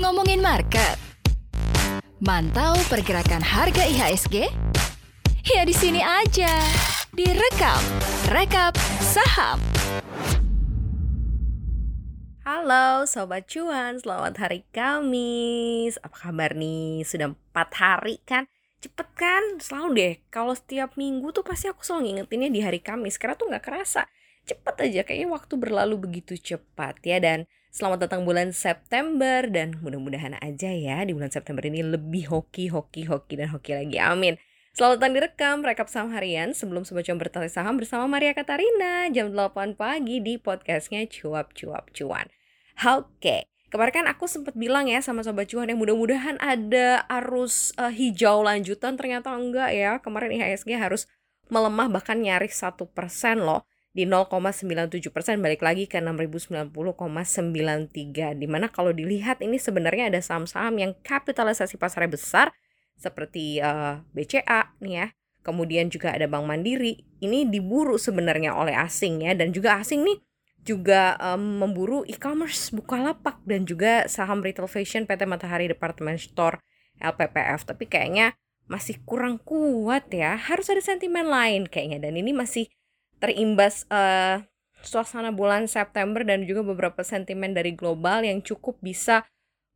[0.00, 0.96] Ngomongin market.
[2.24, 4.48] Mantau pergerakan harga IHSG?
[5.44, 6.48] Ya di sini aja.
[7.12, 7.84] Direkap,
[8.32, 8.72] rekap
[9.04, 9.60] saham.
[12.40, 17.04] Halo Sobat Cuan, selamat hari Kamis Apa kabar nih?
[17.04, 18.48] Sudah empat hari kan?
[18.80, 19.60] Cepet kan?
[19.60, 23.52] Selalu deh, kalau setiap minggu tuh pasti aku selalu ngingetinnya di hari Kamis Karena tuh
[23.52, 24.08] gak kerasa
[24.46, 27.18] Cepet aja, kayaknya waktu berlalu begitu cepat ya.
[27.18, 32.70] Dan selamat datang bulan September Dan mudah-mudahan aja ya di bulan September ini lebih hoki,
[32.70, 33.98] hoki, hoki, dan hoki lagi.
[33.98, 34.38] Amin.
[34.70, 39.32] Selamat datang direkam Rekap Saham Harian sebelum Sobat Cuan bertali saham bersama Maria Katarina jam
[39.32, 42.28] 8 pagi di podcastnya Cuap Cuap Cuan.
[42.84, 47.88] Oke, kemarin kan aku sempat bilang ya sama Sobat Cuan yang mudah-mudahan ada arus uh,
[47.88, 48.94] hijau lanjutan.
[49.00, 49.96] Ternyata enggak ya.
[49.98, 51.08] Kemarin IHSG harus
[51.48, 53.64] melemah bahkan nyaris satu persen loh
[53.96, 60.76] di 0,97 persen balik lagi ke 6090,93 di mana kalau dilihat ini sebenarnya ada saham-saham
[60.76, 62.52] yang kapitalisasi pasarnya besar
[63.00, 65.06] seperti uh, eh, BCA nih ya.
[65.40, 67.06] Kemudian juga ada Bank Mandiri.
[67.22, 69.32] Ini diburu sebenarnya oleh asing ya.
[69.32, 70.18] Dan juga asing nih
[70.66, 76.58] juga um, memburu e-commerce Bukalapak dan juga saham retail fashion PT Matahari Department Store
[76.98, 78.34] LPPF tapi kayaknya
[78.66, 80.34] masih kurang kuat ya.
[80.34, 82.10] Harus ada sentimen lain kayaknya.
[82.10, 82.66] Dan ini masih
[83.18, 84.44] terimbas uh,
[84.84, 89.26] suasana bulan September dan juga beberapa sentimen dari global yang cukup bisa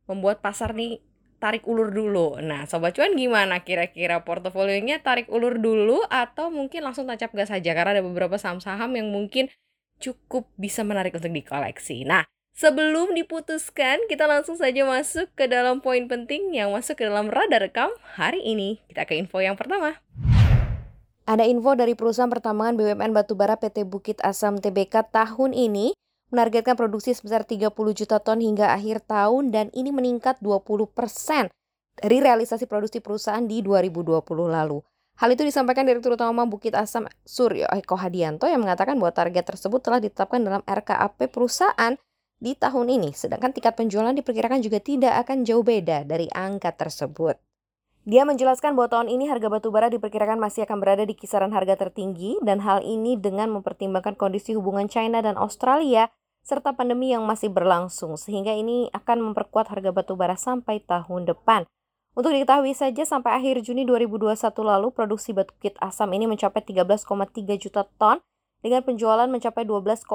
[0.07, 1.03] membuat pasar nih
[1.41, 2.37] tarik ulur dulu.
[2.37, 7.73] Nah, sobat cuan gimana kira-kira portofolionya tarik ulur dulu atau mungkin langsung tancap gas saja
[7.73, 9.49] karena ada beberapa saham-saham yang mungkin
[9.97, 12.05] cukup bisa menarik untuk dikoleksi.
[12.05, 17.33] Nah, sebelum diputuskan, kita langsung saja masuk ke dalam poin penting yang masuk ke dalam
[17.33, 18.77] radar rekam hari ini.
[18.85, 19.97] Kita ke info yang pertama.
[21.31, 25.95] Ada info dari perusahaan pertambangan BUMN Batubara PT Bukit Asam Tbk tahun ini
[26.27, 30.91] menargetkan produksi sebesar 30 juta ton hingga akhir tahun dan ini meningkat 20%
[32.03, 34.83] dari realisasi produksi perusahaan di 2020 lalu.
[35.23, 39.79] Hal itu disampaikan Direktur Utama Bukit Asam Suryo Eko Hadianto yang mengatakan bahwa target tersebut
[39.79, 41.95] telah ditetapkan dalam RKAP perusahaan
[42.43, 47.39] di tahun ini, sedangkan tingkat penjualan diperkirakan juga tidak akan jauh beda dari angka tersebut.
[48.01, 51.77] Dia menjelaskan bahwa tahun ini harga batu bara diperkirakan masih akan berada di kisaran harga
[51.77, 56.09] tertinggi dan hal ini dengan mempertimbangkan kondisi hubungan China dan Australia
[56.41, 61.69] serta pandemi yang masih berlangsung sehingga ini akan memperkuat harga batu bara sampai tahun depan.
[62.17, 64.33] Untuk diketahui saja sampai akhir Juni 2021
[64.65, 67.05] lalu produksi batu kit asam ini mencapai 13,3
[67.61, 68.17] juta ton
[68.65, 70.09] dengan penjualan mencapai 12,9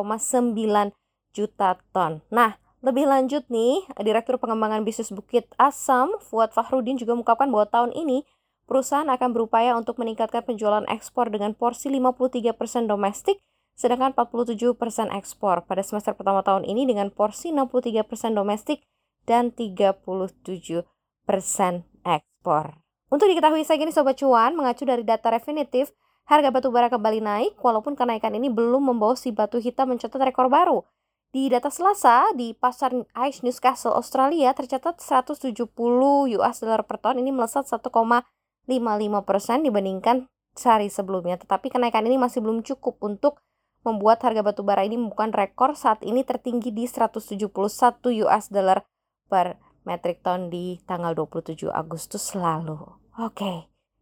[1.32, 2.20] juta ton.
[2.34, 7.92] Nah, lebih lanjut nih, Direktur Pengembangan Bisnis Bukit Asam, Fuad Fahrudin juga mengungkapkan bahwa tahun
[7.96, 8.28] ini
[8.66, 13.40] perusahaan akan berupaya untuk meningkatkan penjualan ekspor dengan porsi 53% domestik
[13.76, 14.72] sedangkan 47%
[15.12, 18.80] ekspor pada semester pertama tahun ini dengan porsi 63% domestik
[19.28, 20.00] dan 37%
[21.28, 22.80] persen ekspor.
[23.12, 25.92] Untuk diketahui saya gini Sobat Cuan, mengacu dari data definitif,
[26.26, 30.48] harga batu bara kembali naik walaupun kenaikan ini belum membawa si batu hitam mencatat rekor
[30.50, 30.82] baru.
[31.36, 32.96] Di data Selasa, di pasar
[33.28, 35.52] Ice Newcastle Australia tercatat 170
[36.32, 37.92] US dollar per ton ini melesat 1,55
[39.20, 41.36] persen dibandingkan sehari sebelumnya.
[41.36, 43.44] Tetapi kenaikan ini masih belum cukup untuk
[43.84, 47.52] membuat harga batu bara ini bukan rekor saat ini tertinggi di 171
[48.24, 48.88] US dollar
[49.28, 52.80] per metric ton di tanggal 27 Agustus lalu.
[53.20, 53.56] Oke, okay.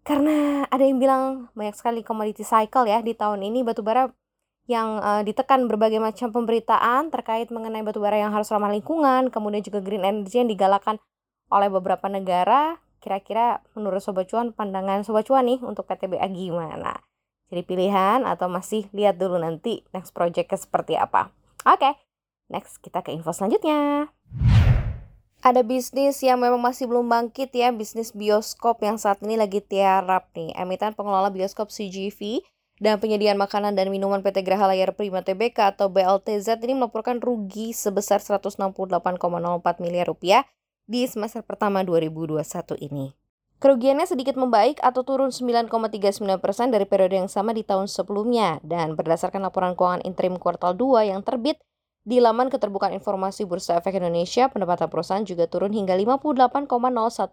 [0.06, 4.06] karena ada yang bilang banyak sekali commodity cycle ya di tahun ini batubara
[4.64, 9.84] yang uh, ditekan berbagai macam pemberitaan terkait mengenai batubara yang harus ramah lingkungan, kemudian juga
[9.84, 10.96] green energy yang digalakan
[11.52, 12.80] oleh beberapa negara.
[13.04, 16.96] Kira-kira menurut Sobat Cuan, pandangan Sobat Cuan nih untuk PTBA gimana?
[17.52, 21.28] Jadi pilihan atau masih lihat dulu nanti next projectnya seperti apa?
[21.68, 21.92] Oke, okay.
[22.48, 24.08] next kita ke info selanjutnya
[25.44, 30.32] ada bisnis yang memang masih belum bangkit ya, bisnis bioskop yang saat ini lagi tiarap
[30.32, 30.56] nih.
[30.56, 32.40] Emiten pengelola bioskop CGV
[32.82, 37.70] dan penyediaan makanan dan minuman PT Graha Layar Prima TBK atau BLTZ ini melaporkan rugi
[37.70, 38.58] sebesar 168,04
[39.78, 40.42] miliar rupiah
[40.84, 42.42] di semester pertama 2021
[42.82, 43.14] ini.
[43.62, 48.92] Kerugiannya sedikit membaik atau turun 9,39 persen dari periode yang sama di tahun sebelumnya dan
[48.92, 51.62] berdasarkan laporan keuangan interim kuartal 2 yang terbit
[52.04, 56.68] di laman keterbukaan informasi Bursa Efek Indonesia, pendapatan perusahaan juga turun hingga 58,01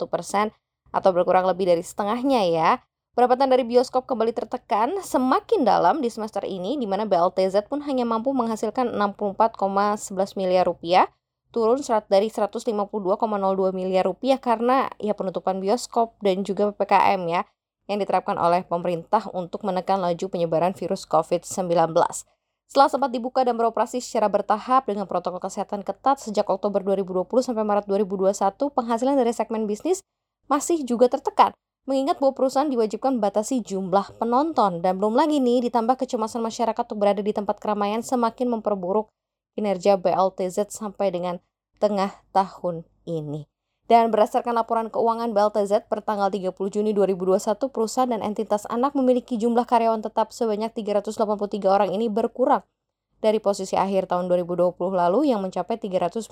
[0.08, 0.56] persen
[0.96, 2.70] atau berkurang lebih dari setengahnya ya.
[3.12, 8.08] Pendapatan dari bioskop kembali tertekan semakin dalam di semester ini, di mana BLTZ pun hanya
[8.08, 11.12] mampu menghasilkan 64,11 miliar rupiah,
[11.52, 12.72] turun serat dari 152,02
[13.76, 17.44] miliar rupiah karena ya penutupan bioskop dan juga PPKM ya,
[17.92, 21.92] yang diterapkan oleh pemerintah untuk menekan laju penyebaran virus COVID-19.
[22.72, 27.68] Setelah sempat dibuka dan beroperasi secara bertahap dengan protokol kesehatan ketat sejak Oktober 2020 sampai
[27.68, 30.00] Maret 2021, penghasilan dari segmen bisnis
[30.48, 31.52] masih juga tertekan.
[31.90, 37.02] Mengingat bahwa perusahaan diwajibkan membatasi jumlah penonton dan belum lagi nih ditambah kecemasan masyarakat untuk
[37.02, 39.10] berada di tempat keramaian semakin memperburuk
[39.58, 41.42] kinerja BLTZ sampai dengan
[41.82, 43.50] tengah tahun ini.
[43.90, 47.42] Dan berdasarkan laporan keuangan BLTZ per tanggal 30 Juni 2021,
[47.74, 51.18] perusahaan dan entitas anak memiliki jumlah karyawan tetap sebanyak 383
[51.68, 52.64] orang ini berkurang
[53.22, 56.32] dari posisi akhir tahun 2020 lalu yang mencapai 395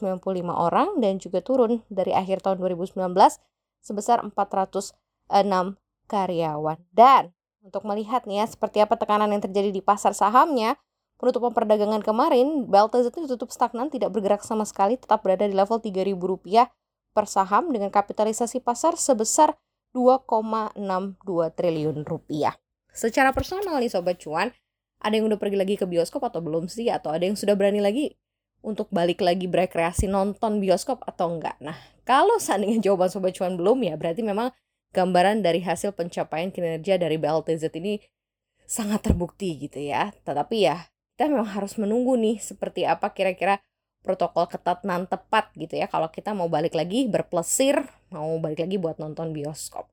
[0.50, 2.98] orang dan juga turun dari akhir tahun 2019
[3.80, 4.26] sebesar
[5.30, 5.78] 406
[6.10, 6.78] karyawan.
[6.92, 7.32] Dan
[7.62, 10.76] untuk melihat nih ya seperti apa tekanan yang terjadi di pasar sahamnya,
[11.22, 15.78] penutupan perdagangan kemarin BLTZ itu tutup stagnan tidak bergerak sama sekali tetap berada di level
[15.80, 16.18] Rp3.000
[17.14, 19.54] per saham dengan kapitalisasi pasar sebesar
[19.94, 20.78] 2,62
[21.58, 22.56] triliun rupiah.
[22.94, 24.54] Secara personal nih Sobat Cuan,
[25.00, 26.88] ada yang udah pergi lagi ke bioskop atau belum sih?
[26.92, 28.14] Atau ada yang sudah berani lagi
[28.60, 31.58] untuk balik lagi berekreasi nonton bioskop atau enggak?
[31.64, 34.54] Nah, kalau seandainya jawaban Sobat Cuan belum ya, berarti memang
[34.94, 38.02] gambaran dari hasil pencapaian kinerja dari BLTZ ini
[38.66, 40.14] sangat terbukti gitu ya.
[40.26, 43.58] Tetapi ya, kita memang harus menunggu nih seperti apa kira-kira
[44.06, 45.90] protokol ketat nan tepat gitu ya.
[45.90, 49.90] Kalau kita mau balik lagi berplesir mau balik lagi buat nonton bioskop.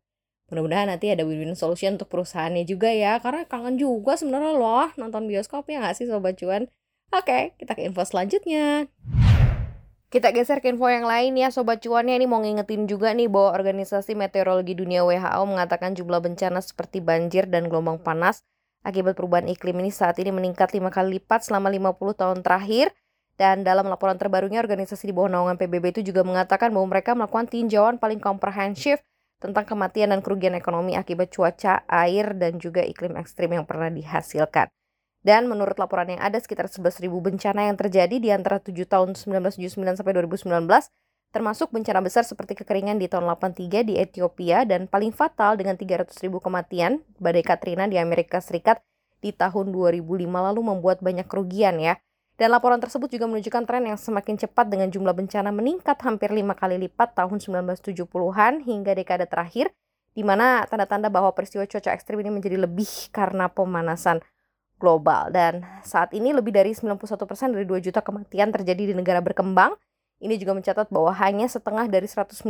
[0.47, 3.19] Mudah-mudahan nanti ada win-win solution untuk perusahaannya juga ya.
[3.19, 6.71] Karena kangen juga sebenarnya loh nonton bioskop ya nggak sih sobat cuan?
[7.11, 8.87] Oke kita ke info selanjutnya
[10.11, 13.59] kita geser ke info yang lain ya Sobat Cuannya ini mau ngingetin juga nih bahwa
[13.59, 18.47] Organisasi Meteorologi Dunia WHO mengatakan jumlah bencana seperti banjir dan gelombang panas
[18.87, 22.95] akibat perubahan iklim ini saat ini meningkat lima kali lipat selama 50 tahun terakhir
[23.37, 27.53] dan dalam laporan terbarunya, organisasi di bawah naungan PBB itu juga mengatakan bahwa mereka melakukan
[27.53, 29.05] tinjauan paling komprehensif
[29.37, 34.73] tentang kematian dan kerugian ekonomi akibat cuaca, air, dan juga iklim ekstrim yang pernah dihasilkan.
[35.27, 39.99] Dan menurut laporan yang ada, sekitar 11.000 bencana yang terjadi di antara 7 tahun 1979
[39.99, 40.47] sampai 2019,
[41.35, 46.31] termasuk bencana besar seperti kekeringan di tahun 83 di Ethiopia dan paling fatal dengan 300.000
[46.39, 48.79] kematian, badai Katrina di Amerika Serikat
[49.19, 51.99] di tahun 2005 lalu membuat banyak kerugian ya.
[52.39, 56.55] Dan laporan tersebut juga menunjukkan tren yang semakin cepat dengan jumlah bencana meningkat hampir lima
[56.55, 59.75] kali lipat tahun 1970-an hingga dekade terakhir,
[60.15, 64.23] di mana tanda-tanda bahwa peristiwa cuaca ekstrim ini menjadi lebih karena pemanasan
[64.77, 65.33] global.
[65.33, 69.77] Dan saat ini lebih dari 91% dari 2 juta kematian terjadi di negara berkembang.
[70.17, 72.41] Ini juga mencatat bahwa hanya setengah dari 193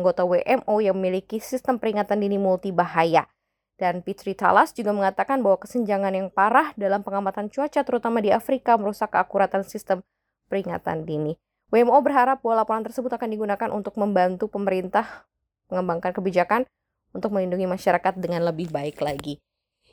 [0.00, 3.28] anggota WMO yang memiliki sistem peringatan dini multi bahaya.
[3.76, 8.80] Dan Pitri Talas juga mengatakan bahwa kesenjangan yang parah dalam pengamatan cuaca terutama di Afrika
[8.80, 10.00] merusak keakuratan sistem
[10.48, 11.36] peringatan dini.
[11.72, 15.24] WMO berharap bahwa laporan tersebut akan digunakan untuk membantu pemerintah
[15.72, 16.68] mengembangkan kebijakan
[17.16, 19.40] untuk melindungi masyarakat dengan lebih baik lagi.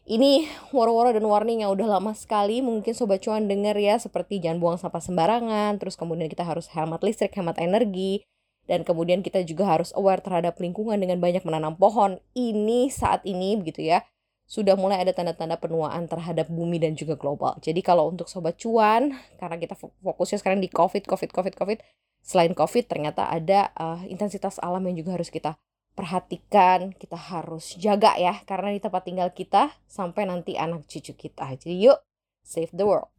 [0.08, 4.60] Ini woro-woro dan warning yang udah lama sekali mungkin Sobat Cuan denger ya seperti jangan
[4.62, 8.24] buang sampah sembarangan, terus kemudian kita harus hemat listrik, hemat energi,
[8.70, 12.22] dan kemudian kita juga harus aware terhadap lingkungan dengan banyak menanam pohon.
[12.38, 14.06] Ini saat ini begitu ya,
[14.50, 17.58] sudah mulai ada tanda-tanda penuaan terhadap bumi dan juga global.
[17.62, 21.78] Jadi kalau untuk sobat cuan, karena kita fokusnya sekarang di COVID, COVID, COVID, COVID,
[22.26, 25.56] selain COVID ternyata ada uh, intensitas alam yang juga harus kita
[26.00, 31.44] perhatikan, kita harus jaga ya, karena di tempat tinggal kita sampai nanti anak cucu kita.
[31.60, 32.00] Jadi yuk,
[32.40, 33.12] save the world.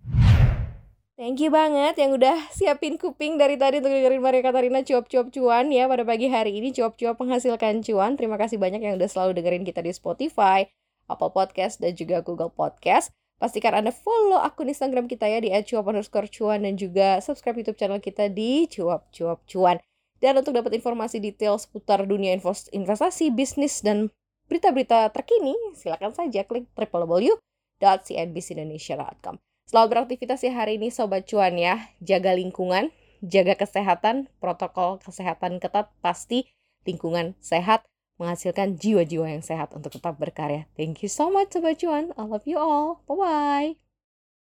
[1.20, 5.68] Thank you banget yang udah siapin kuping dari tadi untuk dengerin Maria Katarina cuap-cuap cuan
[5.68, 8.16] ya pada pagi hari ini cuap-cuap menghasilkan cuan.
[8.16, 10.64] Terima kasih banyak yang udah selalu dengerin kita di Spotify,
[11.12, 13.12] Apple Podcast, dan juga Google Podcast.
[13.36, 17.76] Pastikan Anda follow akun Instagram kita ya di @cuap underscore cuan dan juga subscribe YouTube
[17.76, 19.76] channel kita di cuap-cuap cuan.
[20.20, 24.12] Dan untuk dapat informasi detail seputar dunia investasi, bisnis, dan
[24.52, 29.40] berita-berita terkini, silakan saja klik www.cnbcindonesia.com.
[29.64, 31.88] Selamat beraktivitas ya hari ini Sobat Cuan ya.
[32.02, 32.90] Jaga lingkungan,
[33.24, 36.52] jaga kesehatan, protokol kesehatan ketat, pasti
[36.84, 37.86] lingkungan sehat
[38.20, 40.68] menghasilkan jiwa-jiwa yang sehat untuk tetap berkarya.
[40.76, 42.12] Thank you so much Sobat Cuan.
[42.18, 43.00] I love you all.
[43.08, 43.89] Bye-bye.